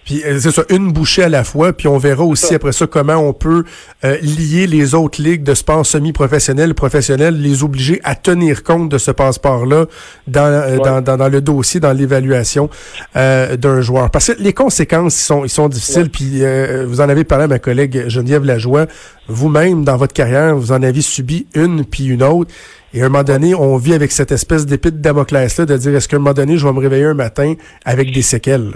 Puis 0.05 0.23
euh, 0.23 0.39
c'est 0.39 0.51
ça, 0.51 0.63
une 0.69 0.91
bouchée 0.91 1.23
à 1.23 1.29
la 1.29 1.43
fois, 1.43 1.73
puis 1.73 1.87
on 1.87 1.97
verra 1.97 2.23
aussi 2.23 2.55
après 2.55 2.71
ça 2.71 2.87
comment 2.87 3.17
on 3.17 3.33
peut 3.33 3.65
euh, 4.05 4.17
lier 4.21 4.65
les 4.65 4.95
autres 4.95 5.21
ligues 5.21 5.43
de 5.43 5.53
sport 5.53 5.85
semi-professionnel, 5.85 6.73
professionnel, 6.73 7.41
les 7.41 7.63
obliger 7.63 7.99
à 8.03 8.15
tenir 8.15 8.63
compte 8.63 8.89
de 8.89 8.97
ce 8.97 9.11
passeport-là 9.11 9.85
dans, 10.27 10.45
euh, 10.45 10.77
dans, 10.77 11.17
dans, 11.17 11.27
le 11.27 11.41
dossier, 11.41 11.79
dans 11.79 11.91
l'évaluation 11.91 12.69
d'un 13.15 13.81
joueur. 13.81 14.09
Parce 14.09 14.27
que 14.27 14.41
les 14.41 14.53
conséquences 14.53 15.19
ils 15.19 15.25
sont, 15.25 15.43
ils 15.43 15.49
sont 15.49 15.67
difficiles, 15.67 16.09
puis 16.09 16.41
vous 16.85 17.01
en 17.01 17.09
avez 17.09 17.23
parlé 17.23 17.45
à 17.45 17.47
ma 17.47 17.59
collègue 17.59 18.05
Geneviève 18.07 18.45
Lajoie, 18.45 18.85
vous-même, 19.27 19.83
dans 19.83 19.97
votre 19.97 20.13
carrière, 20.13 20.55
vous 20.55 20.71
en 20.71 20.81
avez 20.83 21.01
subi 21.01 21.47
une 21.53 21.83
puis 21.83 22.05
une 22.05 22.23
autre. 22.23 22.51
Et 22.93 23.01
à 23.01 23.05
un 23.05 23.09
moment 23.09 23.23
donné, 23.23 23.53
on 23.53 23.77
vit 23.77 23.93
avec 23.93 24.11
cette 24.11 24.31
espèce 24.31 24.65
d'épée 24.65 24.91
de 24.91 24.97
Damoclès-là 24.97 25.65
de 25.65 25.77
dire 25.77 25.95
est-ce 25.95 26.07
qu'à 26.07 26.15
un 26.15 26.19
moment 26.19 26.33
donné, 26.33 26.57
je 26.57 26.65
vais 26.65 26.73
me 26.73 26.79
réveiller 26.79 27.05
un 27.05 27.13
matin 27.13 27.55
avec 27.83 28.13
des 28.13 28.21
séquelles? 28.21 28.73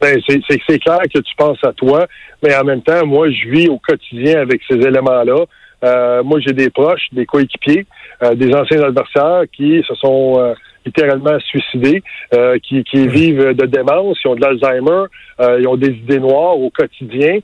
Ben, 0.00 0.20
c'est 0.26 0.78
clair 0.78 1.00
que 1.12 1.18
tu 1.18 1.34
penses 1.36 1.62
à 1.64 1.72
toi, 1.72 2.06
mais 2.42 2.54
en 2.54 2.64
même 2.64 2.82
temps, 2.82 3.04
moi, 3.06 3.30
je 3.30 3.48
vis 3.48 3.68
au 3.68 3.78
quotidien 3.78 4.40
avec 4.40 4.60
ces 4.68 4.76
éléments-là. 4.76 5.44
Euh, 5.84 6.22
moi, 6.22 6.40
j'ai 6.40 6.52
des 6.52 6.70
proches, 6.70 7.06
des 7.12 7.26
coéquipiers, 7.26 7.86
euh, 8.22 8.34
des 8.34 8.54
anciens 8.54 8.82
adversaires 8.82 9.42
qui 9.52 9.82
se 9.86 9.94
sont 9.96 10.34
euh, 10.38 10.54
littéralement 10.86 11.38
suicidés, 11.40 12.02
qui, 12.62 12.84
qui 12.84 13.08
vivent 13.08 13.54
de 13.54 13.66
démence, 13.66 14.18
qui 14.20 14.26
ont 14.26 14.34
de 14.34 14.40
l'Alzheimer, 14.40 15.04
ils 15.40 15.66
ont 15.66 15.76
des 15.76 15.88
idées 15.88 16.18
noires 16.18 16.58
au 16.58 16.70
quotidien, 16.70 17.38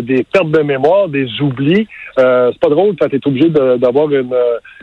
des 0.00 0.24
pertes 0.24 0.50
de 0.50 0.60
mémoire, 0.60 1.08
des 1.08 1.26
oublis. 1.40 1.86
c'est 2.16 2.58
pas 2.60 2.68
drôle 2.68 2.94
quand 3.00 3.08
tu 3.08 3.16
es 3.16 3.26
obligé 3.26 3.48
d'avoir 3.48 4.10
une, 4.10 4.34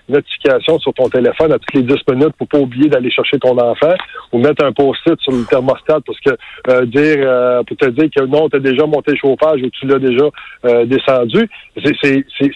notification 0.10 0.80
sur 0.80 0.94
ton 0.94 1.10
téléphone 1.10 1.54
à 1.54 1.60
toutes 1.60 1.74
les 1.74 1.84
10 1.84 1.96
minutes 2.10 2.34
pour 2.38 2.48
pas 2.48 2.58
oublier 2.58 2.90
d'aller 2.90 3.12
chercher 3.12 3.38
ton 3.40 3.58
enfant 3.58 3.94
ou 4.32 4.40
mettre 4.40 4.66
un 4.66 4.72
post-it 4.72 5.20
sur 5.22 5.32
le 5.32 5.46
thermostat 5.46 6.00
parce 6.06 6.20
que 6.20 6.32
euh, 6.70 6.86
dire 6.86 7.18
euh, 7.20 7.64
pour 7.64 7.78
te 7.78 7.90
dire 7.90 8.10
que 8.16 8.26
non, 8.26 8.50
tu 8.50 8.58
as 8.58 8.60
déjà 8.60 8.86
monté 8.86 9.12
le 9.12 9.18
chauffage 9.18 9.62
ou 9.62 9.70
tu 9.70 9.86
l'as 9.86 10.00
déjà 10.00 10.26
euh, 10.66 10.86
descendu. 10.86 11.50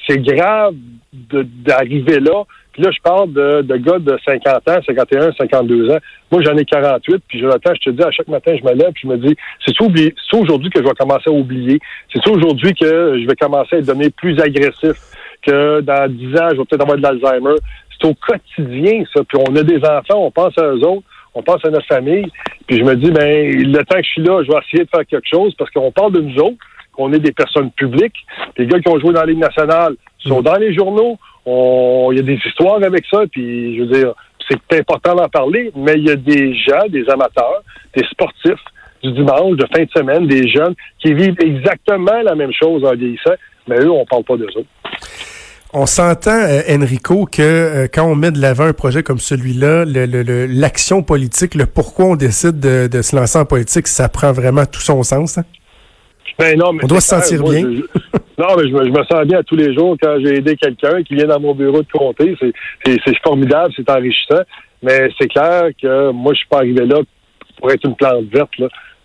C'est 0.08 0.22
grave 0.22 0.74
d'arriver 1.14 2.20
là. 2.20 2.44
Puis 2.74 2.82
là, 2.82 2.90
je 2.92 3.00
parle 3.02 3.32
de, 3.32 3.62
de, 3.62 3.78
gars 3.78 4.00
de 4.00 4.18
50 4.26 4.68
ans, 4.68 4.80
51, 4.86 5.32
52 5.34 5.92
ans. 5.92 6.00
Moi, 6.32 6.42
j'en 6.44 6.58
ai 6.58 6.66
48, 6.66 7.24
puis 7.28 7.40
Jonathan, 7.40 7.72
je 7.76 7.90
te 7.90 7.96
dis, 7.96 8.04
à 8.04 8.10
chaque 8.10 8.28
matin, 8.28 8.56
je 8.60 8.68
me 8.68 8.74
lève, 8.74 8.92
puis 8.94 9.04
je 9.04 9.08
me 9.08 9.18
dis, 9.18 9.36
c'est 9.64 9.80
aujourd'hui 10.34 10.72
que 10.72 10.80
je 10.80 10.84
vais 10.84 10.96
commencer 10.98 11.30
à 11.30 11.32
oublier? 11.32 11.80
C'est 12.12 12.28
aujourd'hui 12.28 12.74
que 12.74 13.20
je 13.22 13.28
vais 13.28 13.36
commencer 13.36 13.76
à 13.78 13.82
devenir 13.82 14.10
plus 14.18 14.40
agressif 14.42 14.96
que 15.46 15.82
dans 15.82 16.12
10 16.12 16.26
ans, 16.38 16.50
je 16.52 16.58
vais 16.58 16.66
peut-être 16.66 16.82
avoir 16.82 16.98
de 16.98 17.04
l'Alzheimer? 17.04 17.56
C'est 17.92 18.08
au 18.08 18.16
quotidien, 18.16 19.04
ça. 19.14 19.22
Puis 19.24 19.38
on 19.48 19.56
a 19.56 19.62
des 19.62 19.78
enfants, 19.78 20.26
on 20.26 20.32
pense 20.32 20.58
à 20.58 20.64
eux 20.64 20.84
autres, 20.84 21.04
on 21.36 21.44
pense 21.44 21.64
à 21.64 21.70
notre 21.70 21.86
famille. 21.86 22.26
Puis 22.66 22.78
je 22.78 22.84
me 22.84 22.96
dis, 22.96 23.12
ben, 23.12 23.56
le 23.56 23.84
temps 23.84 23.98
que 23.98 24.04
je 24.04 24.10
suis 24.10 24.24
là, 24.24 24.42
je 24.44 24.52
vais 24.52 24.58
essayer 24.66 24.84
de 24.84 24.90
faire 24.90 25.06
quelque 25.06 25.28
chose 25.32 25.54
parce 25.56 25.70
qu'on 25.70 25.92
parle 25.92 26.14
de 26.14 26.22
nous 26.22 26.38
autres, 26.40 26.58
qu'on 26.94 27.12
est 27.14 27.20
des 27.20 27.32
personnes 27.32 27.72
publiques. 27.72 28.26
Les 28.58 28.66
gars 28.66 28.80
qui 28.80 28.90
ont 28.90 29.00
joué 29.00 29.14
dans 29.14 29.22
la 29.22 29.28
Ligue 29.28 29.40
nationale 29.40 29.96
sont 30.30 30.42
dans 30.42 30.56
les 30.56 30.74
journaux. 30.74 31.18
Il 31.46 32.18
y 32.18 32.20
a 32.20 32.24
des 32.24 32.40
histoires 32.46 32.82
avec 32.84 33.06
ça. 33.10 33.24
Puis, 33.32 33.78
je 33.78 33.84
veux 33.84 33.88
dire, 33.88 34.14
c'est 34.50 34.80
important 34.80 35.16
d'en 35.16 35.30
parler, 35.30 35.72
mais 35.76 35.94
il 35.96 36.08
y 36.08 36.12
a 36.12 36.16
des 36.16 36.54
gens, 36.56 36.88
des 36.90 37.08
amateurs, 37.10 37.64
des 37.96 38.04
sportifs 38.06 38.64
du 39.04 39.12
dimanche, 39.12 39.58
de 39.58 39.68
fin 39.76 39.84
de 39.84 39.90
semaine, 39.96 40.28
des 40.28 40.48
jeunes 40.48 40.76
qui 41.00 41.14
vivent 41.14 41.36
exactement 41.40 42.22
la 42.24 42.36
même 42.36 42.54
chose 42.54 42.84
en 42.86 42.94
vieillissant, 42.94 43.34
mais 43.68 43.80
eux, 43.80 43.92
on 43.92 44.06
parle 44.06 44.24
pas 44.24 44.38
d'eux 44.38 44.48
autres. 44.56 44.70
On 45.76 45.88
s'entend, 45.88 46.32
euh, 46.32 46.62
Enrico, 46.70 47.26
que 47.26 47.42
euh, 47.42 47.88
quand 47.92 48.06
on 48.06 48.14
met 48.14 48.32
de 48.32 48.40
l'avant 48.40 48.66
un 48.66 48.74
projet 48.74 49.02
comme 49.02 49.18
celui-là, 49.18 49.86
l'action 49.86 51.02
politique, 51.02 51.56
le 51.56 51.66
pourquoi 51.66 52.06
on 52.06 52.16
décide 52.16 52.60
de, 52.60 53.02
se 53.02 53.16
lancer 53.16 53.40
en 53.40 53.46
politique, 53.46 53.88
ça 53.88 54.08
prend 54.08 54.32
vraiment 54.32 54.66
tout 54.66 54.82
son 54.82 55.02
sens. 55.02 55.40
Hein? 55.40 55.46
Ben 56.40 56.58
non, 56.58 56.74
mais 56.74 56.84
on 56.84 56.88
doit 56.88 57.02
se 57.02 57.10
sentir 57.10 57.44
bien. 57.44 57.62
non, 57.64 58.48
mais 58.58 58.68
je 58.68 58.74
me, 58.74 59.04
sens 59.04 59.26
bien 59.26 59.40
à 59.40 59.44
tous 59.44 59.56
les 59.56 59.74
jours 59.74 59.96
quand 60.02 60.18
j'ai 60.20 60.38
aidé 60.38 60.56
quelqu'un 60.56 61.04
qui 61.04 61.16
vient 61.16 61.28
dans 61.28 61.40
mon 61.40 61.54
bureau 61.54 61.82
de 61.82 61.92
comté. 61.92 62.36
C'est 62.86 63.18
formidable, 63.24 63.74
c'est 63.76 63.90
enrichissant. 63.90 64.42
Mais 64.82 65.10
c'est 65.20 65.28
clair 65.28 65.70
que 65.82 66.12
moi, 66.12 66.34
je 66.34 66.40
suis 66.40 66.48
pas 66.48 66.58
arrivé 66.58 66.86
là 66.86 67.00
pour 67.58 67.72
être 67.72 67.86
une 67.86 67.96
plante 67.96 68.26
verte. 68.26 68.52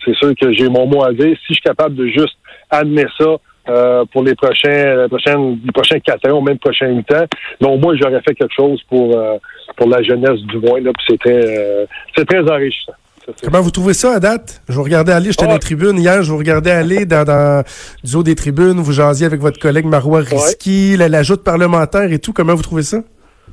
C'est 0.05 0.15
sûr 0.17 0.33
que 0.41 0.53
j'ai 0.53 0.69
mon 0.69 0.87
mot 0.87 1.05
à 1.05 1.13
dire. 1.13 1.37
Si 1.47 1.49
je 1.49 1.55
suis 1.55 1.63
capable 1.63 1.95
de 1.95 2.07
juste 2.07 2.37
admettre 2.71 3.13
ça, 3.19 3.37
euh, 3.69 4.05
pour 4.07 4.23
les 4.23 4.35
prochains, 4.35 5.03
les 5.03 5.09
prochaines, 5.09 5.61
les 5.63 5.73
prochains 5.73 6.01
quatre 6.01 6.27
ans, 6.31 6.39
ou 6.39 6.41
même 6.41 6.59
prochains 6.59 6.89
huit 6.89 7.13
ans. 7.13 7.27
Donc, 7.61 7.83
moi, 7.83 7.95
j'aurais 7.97 8.23
fait 8.23 8.35
quelque 8.35 8.55
chose 8.55 8.83
pour, 8.89 9.15
euh, 9.15 9.37
pour 9.77 9.89
la 9.89 10.03
jeunesse 10.03 10.41
du 10.41 10.59
moins. 10.59 10.81
Là, 10.81 10.91
c'est 11.07 11.19
très, 11.19 11.59
euh, 11.59 11.87
c'est 12.17 12.25
très 12.25 12.41
enrichissant. 12.51 12.95
Comment 13.43 13.61
vous 13.61 13.71
trouvez 13.71 13.95
ça 13.95 14.15
à 14.15 14.21
date? 14.21 14.63
Je 14.69 14.75
vous 14.75 14.83
regardais 14.83 15.13
aller, 15.13 15.31
j'étais 15.31 15.47
dans 15.47 15.53
les 15.53 15.59
tribunes 15.59 15.99
hier, 15.99 16.23
je 16.23 16.31
vous 16.31 16.39
regardais 16.39 16.71
aller 16.71 17.05
dans, 17.05 17.25
dans 17.25 17.63
du 18.03 18.17
haut 18.17 18.23
des 18.23 18.35
tribunes, 18.35 18.81
vous 18.81 18.93
jasiez 18.93 19.27
avec 19.27 19.41
votre 19.41 19.59
collègue 19.59 19.85
Marois 19.85 20.21
Risky, 20.21 20.97
la, 20.97 21.09
la 21.09 21.23
joute 21.23 21.45
parlementaire 21.45 22.11
et 22.13 22.19
tout. 22.19 22.33
Comment 22.33 22.55
vous 22.55 22.63
trouvez 22.63 22.83
ça? 22.83 22.99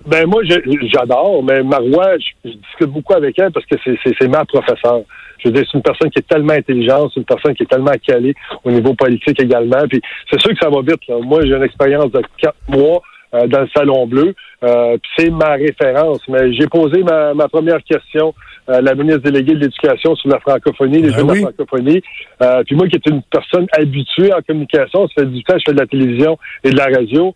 Ben 0.05 0.27
moi, 0.27 0.43
j'adore, 0.43 1.43
mais 1.43 1.63
Marois, 1.63 2.17
je, 2.19 2.49
discute 2.49 2.87
beaucoup 2.87 3.13
avec 3.13 3.39
elle 3.39 3.51
parce 3.51 3.65
que 3.65 3.75
c'est 4.03 4.27
ma 4.27 4.45
professeure. 4.45 5.01
Je 5.39 5.49
veux 5.49 5.53
dire, 5.53 5.63
c'est 5.69 5.77
une 5.77 5.83
personne 5.83 6.09
qui 6.09 6.19
est 6.19 6.27
tellement 6.27 6.53
intelligente, 6.53 7.11
c'est 7.13 7.19
une 7.19 7.25
personne 7.25 7.55
qui 7.55 7.63
est 7.63 7.69
tellement 7.69 7.91
calée 8.05 8.35
au 8.63 8.71
niveau 8.71 8.93
politique 8.93 9.41
également. 9.41 9.87
Puis 9.89 10.01
c'est 10.29 10.39
sûr 10.39 10.51
que 10.51 10.59
ça 10.61 10.69
va 10.69 10.81
vite. 10.81 11.01
Moi, 11.23 11.41
j'ai 11.43 11.53
une 11.53 11.63
expérience 11.63 12.11
de 12.11 12.21
quatre 12.37 12.57
mois 12.67 13.01
euh, 13.35 13.47
dans 13.47 13.61
le 13.61 13.67
Salon 13.75 14.07
Bleu. 14.07 14.33
Euh, 14.63 14.97
c'est 15.17 15.29
ma 15.29 15.53
référence. 15.53 16.21
Mais 16.27 16.53
j'ai 16.53 16.67
posé 16.67 17.03
ma, 17.03 17.47
première 17.49 17.83
question 17.83 18.33
à 18.67 18.81
la 18.81 18.95
ministre 18.95 19.21
déléguée 19.21 19.53
de 19.53 19.59
l'Éducation 19.59 20.15
sur 20.15 20.29
la 20.29 20.39
francophonie, 20.39 21.01
les 21.01 21.11
ben 21.11 21.17
jeux 21.17 21.23
de 21.23 21.27
la 21.27 21.41
francophonie. 21.41 22.01
Euh, 22.41 22.63
puis 22.65 22.75
moi, 22.75 22.87
qui 22.87 22.95
est 22.95 23.07
une 23.07 23.21
personne 23.23 23.67
habituée 23.73 24.33
en 24.33 24.41
communication, 24.41 25.07
ça 25.07 25.21
fait 25.21 25.25
du 25.25 25.43
temps 25.43 25.53
que 25.53 25.59
je 25.59 25.63
fais 25.67 25.73
de 25.73 25.79
la 25.79 25.87
télévision 25.87 26.37
et 26.63 26.71
de 26.71 26.77
la 26.77 26.85
radio 26.85 27.33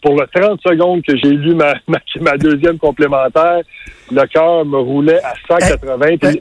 pour 0.00 0.18
le 0.18 0.26
30 0.34 0.60
secondes 0.64 1.02
que 1.02 1.16
j'ai 1.16 1.30
lu 1.30 1.54
ma, 1.56 1.74
ma, 1.88 2.36
deuxième 2.38 2.78
complémentaire, 2.78 3.60
le 4.10 4.26
cœur 4.26 4.64
me 4.64 4.78
roulait 4.78 5.22
à 5.22 5.34
180. 5.48 6.38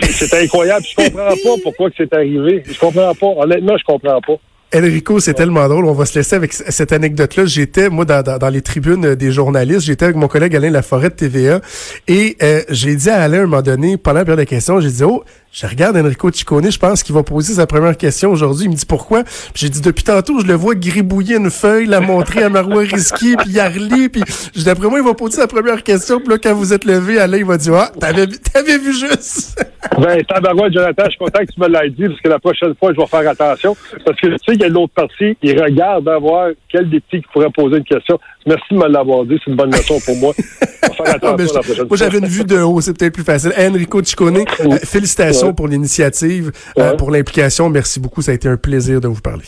C'était 0.00 0.44
incroyable. 0.44 0.84
Je 0.84 0.96
comprends 0.96 1.28
pas 1.28 1.60
pourquoi 1.62 1.90
que 1.90 1.96
c'est 1.96 2.12
arrivé. 2.14 2.62
Je 2.66 2.78
comprends 2.78 3.14
pas. 3.14 3.42
Honnêtement, 3.42 3.76
je 3.78 3.84
comprends 3.84 4.20
pas. 4.20 4.36
Enrico, 4.74 5.20
c'est 5.20 5.34
tellement 5.34 5.68
drôle. 5.68 5.84
On 5.84 5.92
va 5.92 6.06
se 6.06 6.18
laisser 6.18 6.36
avec 6.36 6.52
cette 6.52 6.92
anecdote-là. 6.92 7.44
J'étais, 7.44 7.90
moi, 7.90 8.04
dans, 8.04 8.22
dans, 8.22 8.48
les 8.48 8.62
tribunes 8.62 9.14
des 9.14 9.30
journalistes, 9.30 9.82
j'étais 9.82 10.06
avec 10.06 10.16
mon 10.16 10.28
collègue 10.28 10.56
Alain 10.56 10.70
Laforêt 10.70 11.10
de 11.10 11.14
TVA 11.14 11.60
et 12.08 12.36
euh, 12.42 12.62
j'ai 12.70 12.96
dit 12.96 13.10
à 13.10 13.20
Alain 13.22 13.40
à 13.40 13.42
un 13.42 13.46
moment 13.46 13.62
donné, 13.62 13.96
pendant 13.96 14.20
la 14.20 14.24
période 14.24 14.40
de 14.40 14.48
questions, 14.48 14.80
j'ai 14.80 14.90
dit, 14.90 15.04
oh, 15.04 15.24
je 15.52 15.66
regarde 15.66 15.98
Enrico 15.98 16.30
Ciccone, 16.32 16.72
je 16.72 16.78
pense 16.78 17.02
qu'il 17.02 17.14
va 17.14 17.22
poser 17.22 17.54
sa 17.54 17.66
première 17.66 17.98
question 17.98 18.30
aujourd'hui. 18.30 18.64
Il 18.64 18.70
me 18.70 18.74
dit 18.74 18.86
pourquoi? 18.86 19.22
J'ai 19.54 19.68
dit 19.68 19.82
depuis 19.82 20.02
tantôt, 20.02 20.40
je 20.40 20.46
le 20.46 20.54
vois 20.54 20.74
gribouiller 20.74 21.36
une 21.36 21.50
feuille, 21.50 21.84
la 21.84 22.00
montrer 22.00 22.42
à 22.42 22.48
Marois 22.48 22.82
Risky, 22.90 23.36
puis 23.36 23.50
il 23.50 24.08
puis 24.10 24.64
d'après 24.64 24.88
moi, 24.88 24.98
il 24.98 25.04
va 25.04 25.12
poser 25.12 25.36
sa 25.36 25.46
première 25.46 25.82
question. 25.82 26.20
Puis 26.20 26.28
là, 26.30 26.38
quand 26.38 26.54
vous 26.54 26.72
êtes 26.72 26.86
levé, 26.86 27.18
Alain, 27.18 27.36
il 27.36 27.44
va 27.44 27.58
dire 27.58 27.74
Ah, 27.74 27.90
t'avais, 28.00 28.26
t'avais 28.28 28.78
vu 28.78 28.94
juste. 28.94 29.62
ben, 29.98 30.24
tabarouette, 30.24 30.72
Jonathan, 30.72 31.04
je 31.04 31.10
suis 31.10 31.18
content 31.18 31.40
que 31.40 31.52
tu 31.52 31.60
me 31.60 31.68
l'aies 31.68 31.90
dit, 31.90 32.06
parce 32.08 32.20
que 32.22 32.28
la 32.28 32.38
prochaine 32.38 32.74
fois, 32.74 32.92
je 32.94 33.00
vais 33.00 33.06
faire 33.06 33.30
attention. 33.30 33.76
Parce 34.06 34.18
que 34.18 34.28
tu 34.28 34.32
sais, 34.32 34.54
il 34.54 34.60
y 34.62 34.64
a 34.64 34.68
l'autre 34.68 34.94
partie, 34.94 35.36
il 35.42 35.62
regarde 35.62 36.08
à 36.08 36.18
voir 36.18 36.48
quel 36.70 36.88
des 36.88 37.00
petits 37.00 37.20
qui 37.20 37.28
pourrait 37.30 37.50
poser 37.50 37.76
une 37.76 37.84
question. 37.84 38.18
Merci 38.46 38.64
de 38.72 38.76
me 38.76 38.88
l'avoir 38.88 39.24
dit, 39.24 39.38
c'est 39.44 39.50
une 39.50 39.56
bonne 39.56 39.70
leçon 39.70 39.98
pour 40.04 40.16
moi. 40.16 40.32
faire 40.34 41.14
attention 41.14 41.54
la 41.54 41.60
prochaine 41.62 41.86
moi, 41.86 41.96
j'avais 41.96 42.18
une 42.18 42.26
vue 42.26 42.44
de 42.44 42.58
haut, 42.58 42.80
c'est 42.80 42.96
peut-être 42.96 43.14
plus 43.14 43.24
facile. 43.24 43.52
Enrico 43.58 44.02
Ciccone, 44.02 44.38
euh, 44.38 44.78
félicitations 44.84 45.54
pour 45.54 45.68
l'initiative, 45.68 46.52
euh, 46.78 46.96
pour 46.96 47.10
l'implication. 47.10 47.68
Merci 47.70 48.00
beaucoup, 48.00 48.22
ça 48.22 48.32
a 48.32 48.34
été 48.34 48.48
un 48.48 48.56
plaisir 48.56 49.00
de 49.00 49.08
vous 49.08 49.20
parler. 49.20 49.44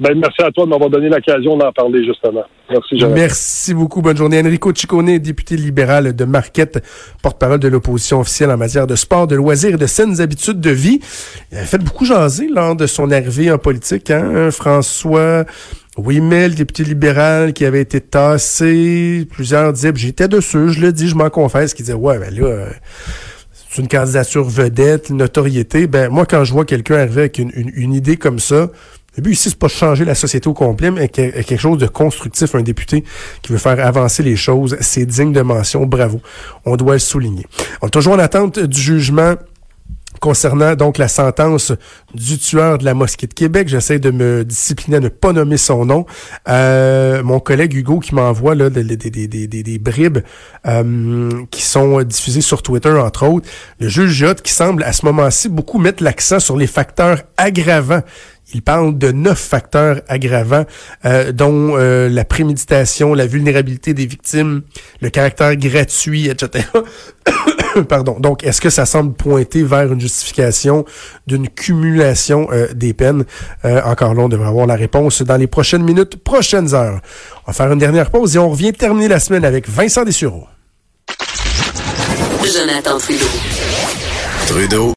Ben, 0.00 0.12
merci 0.18 0.42
à 0.42 0.50
toi 0.50 0.64
de 0.64 0.70
m'avoir 0.70 0.90
donné 0.90 1.08
l'occasion 1.08 1.56
d'en 1.56 1.70
parler, 1.70 2.04
justement. 2.04 2.42
Merci. 2.68 2.96
Merci 3.14 3.74
beaucoup. 3.74 4.02
Bonne 4.02 4.16
journée. 4.16 4.40
Enrico 4.40 4.74
Ciccone, 4.74 5.18
député 5.18 5.56
libéral 5.56 6.16
de 6.16 6.24
Marquette, 6.24 6.84
porte-parole 7.22 7.60
de 7.60 7.68
l'opposition 7.68 8.18
officielle 8.18 8.50
en 8.50 8.56
matière 8.56 8.88
de 8.88 8.96
sport, 8.96 9.28
de 9.28 9.36
loisirs 9.36 9.74
et 9.74 9.78
de 9.78 9.86
saines 9.86 10.20
habitudes 10.20 10.60
de 10.60 10.70
vie. 10.70 10.98
Il 11.52 11.58
a 11.58 11.64
fait 11.64 11.78
beaucoup 11.78 12.04
jaser 12.04 12.48
lors 12.48 12.74
de 12.74 12.88
son 12.88 13.12
arrivée 13.12 13.52
en 13.52 13.58
politique. 13.58 14.10
Hein? 14.10 14.50
François 14.50 15.44
oui, 15.96 16.20
mais 16.20 16.48
le 16.48 16.54
député 16.54 16.82
libéral 16.82 17.52
qui 17.52 17.64
avait 17.64 17.80
été 17.80 18.00
tassé, 18.00 19.26
plusieurs 19.30 19.72
disaient, 19.72 19.92
j'étais 19.94 20.26
dessus, 20.26 20.70
je 20.70 20.80
le 20.80 20.92
dis, 20.92 21.08
je 21.08 21.14
m'en 21.14 21.30
confesse, 21.30 21.72
qui 21.72 21.82
disait, 21.82 21.94
ouais, 21.94 22.18
ben 22.18 22.34
là, 22.34 22.46
euh, 22.46 22.70
c'est 23.70 23.80
une 23.80 23.88
candidature 23.88 24.44
vedette, 24.44 25.10
notoriété. 25.10 25.86
Ben, 25.86 26.08
moi, 26.08 26.26
quand 26.26 26.42
je 26.42 26.52
vois 26.52 26.64
quelqu'un 26.64 26.96
arriver 26.96 27.22
avec 27.22 27.38
une, 27.38 27.92
idée 27.92 28.16
comme 28.16 28.40
ça, 28.40 28.70
le 29.16 29.22
but 29.22 29.32
ici, 29.32 29.50
c'est 29.50 29.58
pas 29.58 29.68
changer 29.68 30.04
la 30.04 30.16
société 30.16 30.48
au 30.48 30.54
complet, 30.54 30.90
mais 30.90 31.08
quelque 31.08 31.56
chose 31.56 31.78
de 31.78 31.86
constructif, 31.86 32.56
un 32.56 32.62
député 32.62 33.04
qui 33.42 33.52
veut 33.52 33.58
faire 33.58 33.84
avancer 33.84 34.24
les 34.24 34.34
choses, 34.34 34.76
c'est 34.80 35.06
digne 35.06 35.32
de 35.32 35.42
mention, 35.42 35.86
bravo. 35.86 36.20
On 36.64 36.74
doit 36.74 36.94
le 36.94 36.98
souligner. 36.98 37.46
On 37.82 37.86
est 37.86 37.90
toujours 37.90 38.14
en 38.14 38.18
attente 38.18 38.58
du 38.58 38.80
jugement 38.80 39.34
concernant 40.20 40.74
donc 40.74 40.98
la 40.98 41.08
sentence 41.08 41.72
du 42.14 42.38
tueur 42.38 42.78
de 42.78 42.84
la 42.84 42.94
mosquée 42.94 43.26
de 43.26 43.34
Québec. 43.34 43.68
J'essaie 43.68 43.98
de 43.98 44.10
me 44.10 44.44
discipliner 44.44 44.98
à 44.98 45.00
ne 45.00 45.08
pas 45.08 45.32
nommer 45.32 45.56
son 45.56 45.84
nom. 45.84 46.06
Euh, 46.48 47.22
mon 47.22 47.40
collègue 47.40 47.74
Hugo 47.74 47.98
qui 48.00 48.14
m'envoie 48.14 48.54
là 48.54 48.70
des, 48.70 48.84
des, 48.84 49.78
bribes 49.78 50.18
euh, 50.66 51.30
qui 51.50 51.62
sont 51.62 52.02
diffusées 52.02 52.40
sur 52.40 52.62
Twitter, 52.62 52.90
entre 52.92 53.26
autres. 53.26 53.48
Le 53.80 53.88
juge 53.88 54.12
Jot 54.12 54.34
qui 54.34 54.52
semble 54.52 54.82
à 54.84 54.92
ce 54.92 55.04
moment-ci 55.06 55.48
beaucoup 55.48 55.78
mettre 55.78 56.02
l'accent 56.02 56.40
sur 56.40 56.56
les 56.56 56.66
facteurs 56.66 57.22
aggravants 57.36 58.02
il 58.52 58.62
parle 58.62 58.98
de 58.98 59.10
neuf 59.10 59.38
facteurs 59.38 60.02
aggravants, 60.08 60.64
euh, 61.04 61.32
dont 61.32 61.76
euh, 61.76 62.08
la 62.08 62.24
préméditation, 62.24 63.14
la 63.14 63.26
vulnérabilité 63.26 63.94
des 63.94 64.06
victimes, 64.06 64.62
le 65.00 65.10
caractère 65.10 65.56
gratuit, 65.56 66.28
etc. 66.28 66.66
Pardon. 67.88 68.20
Donc, 68.20 68.44
est-ce 68.44 68.60
que 68.60 68.70
ça 68.70 68.86
semble 68.86 69.14
pointer 69.14 69.62
vers 69.62 69.92
une 69.92 70.00
justification 70.00 70.84
d'une 71.26 71.48
cumulation 71.48 72.48
euh, 72.52 72.68
des 72.74 72.92
peines? 72.92 73.24
encore 73.64 74.14
là, 74.14 74.22
on 74.22 74.28
devrait 74.28 74.48
avoir 74.48 74.66
la 74.66 74.76
réponse 74.76 75.22
dans 75.22 75.36
les 75.36 75.46
prochaines 75.46 75.82
minutes, 75.82 76.22
prochaines 76.22 76.74
heures. 76.74 77.00
On 77.46 77.50
va 77.50 77.52
faire 77.52 77.72
une 77.72 77.78
dernière 77.78 78.10
pause 78.10 78.36
et 78.36 78.38
on 78.38 78.50
revient 78.50 78.72
terminer 78.72 79.08
la 79.08 79.20
semaine 79.20 79.44
avec 79.44 79.68
Vincent 79.68 80.04
Dessureau. 80.04 80.46
Jonathan 82.44 82.98
Trudeau. 82.98 83.26
Trudeau 84.46 84.92